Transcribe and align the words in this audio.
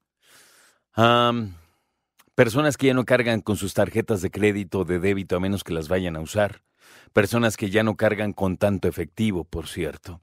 personas 2.36 2.78
que 2.78 2.88
ya 2.88 2.94
no 2.94 3.04
cargan 3.04 3.42
con 3.42 3.58
sus 3.58 3.74
tarjetas 3.74 4.22
de 4.22 4.32
crédito 4.32 4.80
o 4.80 4.86
de 4.86 4.98
débito 4.98 5.36
a 5.36 5.42
menos 5.42 5.66
que 5.66 5.74
las 5.74 5.90
vayan 5.90 6.16
a 6.16 6.22
usar. 6.22 6.64
Personas 7.12 7.58
que 7.58 7.70
ya 7.70 7.84
no 7.84 7.98
cargan 7.98 8.32
con 8.32 8.56
tanto 8.56 8.88
efectivo, 8.88 9.44
por 9.44 9.68
cierto. 9.68 10.22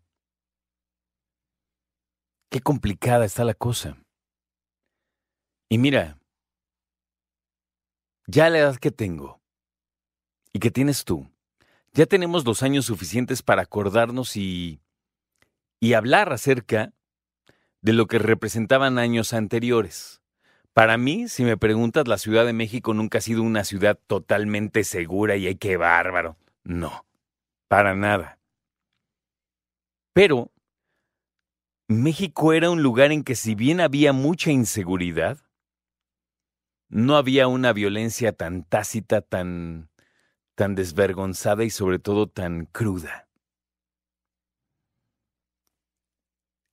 Qué 2.48 2.62
complicada 2.62 3.26
está 3.26 3.44
la 3.44 3.52
cosa. 3.52 3.98
Y 5.68 5.76
mira, 5.76 6.16
ya 8.26 8.50
la 8.50 8.58
edad 8.58 8.76
que 8.76 8.90
tengo 8.90 9.40
y 10.52 10.58
que 10.58 10.70
tienes 10.70 11.04
tú, 11.04 11.30
ya 11.92 12.06
tenemos 12.06 12.44
los 12.44 12.62
años 12.62 12.86
suficientes 12.86 13.42
para 13.42 13.62
acordarnos 13.62 14.36
y, 14.36 14.80
y 15.80 15.94
hablar 15.94 16.32
acerca 16.32 16.92
de 17.80 17.92
lo 17.92 18.06
que 18.06 18.18
representaban 18.18 18.98
años 18.98 19.32
anteriores. 19.32 20.22
Para 20.72 20.96
mí, 20.96 21.28
si 21.28 21.44
me 21.44 21.56
preguntas, 21.56 22.08
la 22.08 22.18
Ciudad 22.18 22.44
de 22.44 22.52
México 22.52 22.94
nunca 22.94 23.18
ha 23.18 23.20
sido 23.20 23.42
una 23.42 23.62
ciudad 23.62 23.98
totalmente 24.08 24.82
segura 24.82 25.36
y 25.36 25.46
hay 25.46 25.54
que 25.54 25.76
bárbaro. 25.76 26.36
No, 26.64 27.06
para 27.68 27.94
nada. 27.94 28.38
Pero 30.14 30.50
México 31.86 32.52
era 32.52 32.70
un 32.70 32.82
lugar 32.82 33.12
en 33.12 33.22
que 33.22 33.36
si 33.36 33.54
bien 33.54 33.80
había 33.80 34.12
mucha 34.12 34.50
inseguridad, 34.50 35.38
no 36.88 37.16
había 37.16 37.48
una 37.48 37.72
violencia 37.72 38.32
tan 38.32 38.64
tácita, 38.64 39.20
tan, 39.20 39.90
tan 40.54 40.74
desvergonzada 40.74 41.64
y 41.64 41.70
sobre 41.70 41.98
todo 41.98 42.28
tan 42.28 42.66
cruda. 42.66 43.28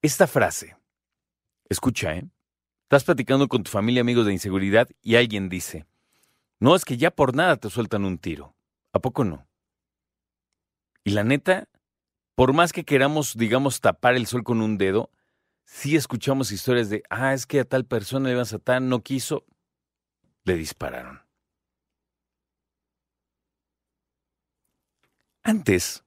Esta 0.01 0.27
frase, 0.27 0.75
escucha, 1.69 2.15
¿eh? 2.15 2.27
Estás 2.83 3.03
platicando 3.03 3.47
con 3.47 3.63
tu 3.63 3.71
familia, 3.71 4.01
amigos 4.01 4.25
de 4.25 4.33
inseguridad, 4.33 4.89
y 5.01 5.15
alguien 5.15 5.47
dice, 5.47 5.85
no, 6.59 6.75
es 6.75 6.85
que 6.85 6.97
ya 6.97 7.11
por 7.11 7.35
nada 7.35 7.55
te 7.57 7.69
sueltan 7.69 8.05
un 8.05 8.17
tiro. 8.17 8.55
¿A 8.93 8.99
poco 8.99 9.23
no? 9.23 9.47
Y 11.03 11.11
la 11.11 11.23
neta, 11.23 11.69
por 12.35 12.53
más 12.53 12.73
que 12.73 12.83
queramos, 12.83 13.37
digamos, 13.37 13.79
tapar 13.79 14.15
el 14.15 14.27
sol 14.27 14.43
con 14.43 14.61
un 14.61 14.77
dedo, 14.77 15.09
sí 15.63 15.95
escuchamos 15.95 16.51
historias 16.51 16.89
de, 16.89 17.03
ah, 17.09 17.33
es 17.33 17.45
que 17.45 17.61
a 17.61 17.65
tal 17.65 17.85
persona 17.85 18.25
le 18.27 18.33
iban 18.33 18.41
a 18.41 18.45
satar, 18.45 18.81
no 18.81 19.01
quiso, 19.01 19.45
le 20.43 20.55
dispararon. 20.55 21.21
Antes, 25.43 26.03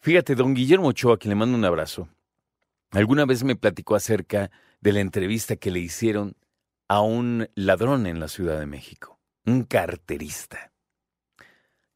fíjate, 0.00 0.34
don 0.34 0.54
Guillermo 0.54 0.88
Ochoa, 0.88 1.14
a 1.14 1.18
quien 1.18 1.30
le 1.30 1.36
mando 1.36 1.56
un 1.56 1.64
abrazo, 1.64 2.08
alguna 2.90 3.26
vez 3.26 3.44
me 3.44 3.56
platicó 3.56 3.96
acerca 3.96 4.50
de 4.80 4.92
la 4.92 5.00
entrevista 5.00 5.56
que 5.56 5.70
le 5.70 5.80
hicieron 5.80 6.36
a 6.88 7.02
un 7.02 7.48
ladrón 7.54 8.06
en 8.06 8.18
la 8.18 8.28
Ciudad 8.28 8.58
de 8.58 8.66
México, 8.66 9.20
un 9.44 9.64
carterista. 9.64 10.72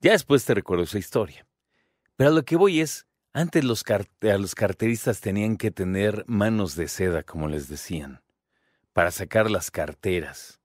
Ya 0.00 0.12
después 0.12 0.44
te 0.44 0.54
recuerdo 0.54 0.84
esa 0.84 0.98
historia. 0.98 1.46
Pero 2.16 2.30
a 2.30 2.32
lo 2.34 2.44
que 2.44 2.56
voy 2.56 2.80
es, 2.80 3.06
antes 3.32 3.64
los, 3.64 3.84
los 4.20 4.54
carteristas 4.54 5.20
tenían 5.20 5.56
que 5.56 5.70
tener 5.70 6.24
manos 6.26 6.76
de 6.76 6.88
seda, 6.88 7.22
como 7.22 7.48
les 7.48 7.68
decían, 7.68 8.21
para 8.92 9.10
sacar 9.10 9.50
las 9.50 9.70
carteras, 9.70 10.60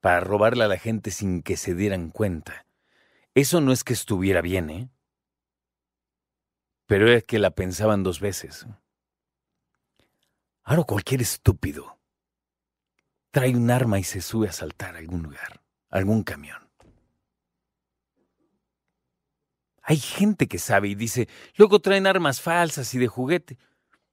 para 0.00 0.20
robarle 0.20 0.64
a 0.64 0.68
la 0.68 0.78
gente 0.78 1.10
sin 1.10 1.42
que 1.42 1.56
se 1.56 1.74
dieran 1.74 2.10
cuenta. 2.10 2.66
Eso 3.34 3.60
no 3.60 3.72
es 3.72 3.84
que 3.84 3.92
estuviera 3.92 4.40
bien, 4.40 4.70
¿eh? 4.70 4.90
Pero 6.86 7.08
era 7.08 7.20
que 7.20 7.38
la 7.38 7.50
pensaban 7.50 8.02
dos 8.02 8.20
veces. 8.20 8.66
Ahora 10.62 10.84
cualquier 10.84 11.22
estúpido 11.22 11.98
trae 13.30 13.54
un 13.54 13.70
arma 13.70 13.98
y 13.98 14.04
se 14.04 14.20
sube 14.20 14.48
a 14.48 14.52
saltar 14.52 14.94
a 14.94 14.98
algún 14.98 15.22
lugar, 15.22 15.62
algún 15.90 16.22
camión. 16.22 16.68
Hay 19.82 19.96
gente 19.96 20.48
que 20.48 20.58
sabe 20.58 20.88
y 20.88 20.94
dice, 20.94 21.28
luego 21.56 21.78
traen 21.78 22.06
armas 22.06 22.42
falsas 22.42 22.92
y 22.92 22.98
de 22.98 23.06
juguete. 23.06 23.58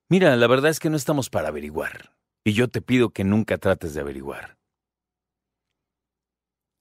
Mira, 0.08 0.36
la 0.36 0.48
verdad 0.48 0.72
es 0.72 0.80
que 0.80 0.90
no 0.90 0.96
estamos 0.96 1.30
para 1.30 1.50
averiguar. 1.50 2.16
Y 2.48 2.54
yo 2.54 2.70
te 2.70 2.80
pido 2.80 3.10
que 3.10 3.24
nunca 3.24 3.58
trates 3.58 3.96
de 3.96 4.02
averiguar. 4.02 4.56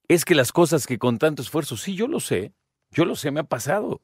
Es 0.07 0.23
que 0.23 0.35
las 0.35 0.51
cosas 0.51 0.85
que 0.85 0.99
con 0.99 1.17
tanto 1.17 1.41
esfuerzo, 1.41 1.75
sí, 1.75 1.95
yo 1.95 2.07
lo 2.07 2.19
sé, 2.19 2.53
yo 2.91 3.03
lo 3.03 3.15
sé, 3.15 3.31
me 3.31 3.39
ha 3.39 3.45
pasado. 3.45 3.99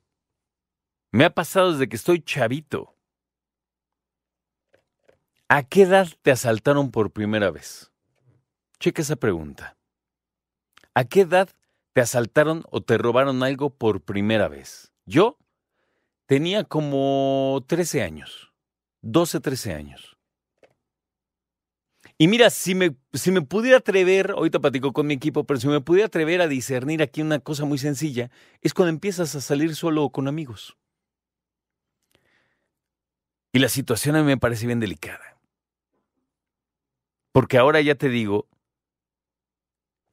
Me 1.12 1.24
ha 1.24 1.30
pasado 1.30 1.74
desde 1.74 1.88
que 1.88 1.98
estoy 1.98 2.24
chavito. 2.24 2.96
¿A 5.50 5.62
qué 5.62 5.84
edad 5.84 6.08
te 6.24 6.32
asaltaron 6.32 6.90
por 6.90 7.12
primera 7.12 7.52
vez? 7.52 7.92
Checa 8.80 9.04
esa 9.04 9.16
pregunta. 9.16 9.78
¿A 10.96 11.04
qué 11.04 11.22
edad 11.22 11.50
te 11.94 12.02
asaltaron 12.02 12.64
o 12.72 12.82
te 12.82 12.98
robaron 12.98 13.44
algo 13.44 13.70
por 13.70 14.02
primera 14.02 14.48
vez? 14.48 14.92
Yo 15.06 15.38
tenía 16.26 16.64
como 16.64 17.64
13 17.68 18.02
años, 18.02 18.52
12, 19.02 19.42
13 19.42 19.74
años. 19.76 20.18
Y 22.22 22.28
mira, 22.28 22.52
si 22.52 22.76
me, 22.76 22.96
si 23.14 23.32
me 23.32 23.42
pudiera 23.42 23.78
atrever, 23.78 24.30
ahorita 24.38 24.60
platico 24.60 24.94
con 24.94 25.08
mi 25.08 25.16
equipo, 25.16 25.44
pero 25.44 25.60
si 25.60 25.68
me 25.68 25.82
pudiera 25.82 26.06
atrever 26.06 26.40
a 26.42 26.48
discernir 26.48 27.02
aquí 27.02 27.24
una 27.24 27.40
cosa 27.40 27.66
muy 27.66 27.80
sencilla, 27.80 28.30
es 28.62 28.76
cuando 28.76 28.92
empiezas 28.92 29.34
a 29.34 29.42
salir 29.42 29.76
solo 29.76 30.08
con 30.12 30.28
amigos. 30.28 30.78
Y 33.52 33.58
la 33.58 33.70
situación 33.70 34.16
a 34.16 34.20
mí 34.20 34.28
me 34.28 34.38
parece 34.38 34.68
bien 34.68 34.80
delicada. 34.80 35.40
Porque 37.32 37.58
ahora 37.58 37.82
ya 37.82 37.96
te 37.96 38.08
digo, 38.08 38.48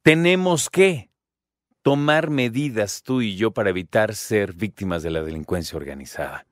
tenemos 0.01 0.71
que 0.71 1.11
tomar 1.83 2.31
medidas 2.31 3.03
tú 3.03 3.21
y 3.21 3.35
yo 3.35 3.51
para 3.51 3.69
evitar 3.69 4.15
ser 4.15 4.53
víctimas 4.53 5.03
de 5.03 5.11
la 5.11 5.21
delincuencia 5.21 5.77
organizada. 5.77 6.47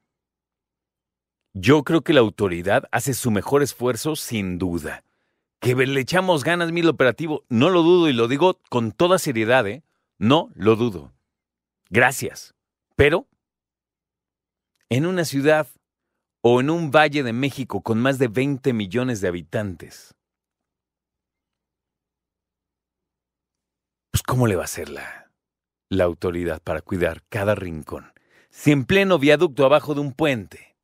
Yo 1.55 1.81
creo 1.83 2.03
que 2.03 2.13
la 2.13 2.19
autoridad 2.19 2.83
hace 2.91 3.15
su 3.15 3.31
mejor 3.31 3.63
esfuerzo 3.63 4.15
sin 4.15 4.59
duda. 4.59 5.03
Que 5.59 5.75
le 5.75 5.99
echamos 5.99 6.43
ganas 6.43 6.71
mil 6.71 6.87
operativo, 6.87 7.43
no 7.49 7.69
lo 7.69 7.81
dudo 7.81 8.09
y 8.09 8.13
lo 8.13 8.27
digo 8.27 8.59
con 8.69 8.91
toda 8.91 9.17
seriedad, 9.17 9.67
¿eh? 9.67 9.83
No 10.19 10.49
lo 10.55 10.75
dudo. 10.75 11.13
Gracias. 11.89 12.55
Pero, 12.95 13.27
en 14.89 15.05
una 15.05 15.25
ciudad 15.25 15.67
o 16.41 16.61
en 16.61 16.69
un 16.69 16.91
valle 16.91 17.23
de 17.23 17.33
México 17.33 17.81
con 17.81 17.99
más 17.99 18.19
de 18.19 18.27
20 18.27 18.73
millones 18.73 19.21
de 19.21 19.27
habitantes, 19.27 20.15
pues 24.11 24.23
¿cómo 24.23 24.47
le 24.47 24.55
va 24.55 24.63
a 24.63 24.65
hacer 24.65 24.89
la, 24.89 25.31
la 25.89 26.05
autoridad 26.05 26.61
para 26.61 26.81
cuidar 26.81 27.23
cada 27.29 27.55
rincón? 27.55 28.13
Si 28.49 28.71
en 28.71 28.85
pleno 28.85 29.19
viaducto 29.19 29.65
abajo 29.65 29.93
de 29.93 30.01
un 30.01 30.13
puente 30.13 30.75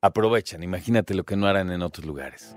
aprovechan, 0.00 0.62
imagínate 0.62 1.14
lo 1.14 1.24
que 1.24 1.36
no 1.36 1.46
harán 1.46 1.72
en 1.72 1.82
otros 1.82 2.06
lugares. 2.06 2.56